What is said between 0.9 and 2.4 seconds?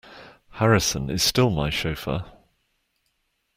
is still my chauffeur.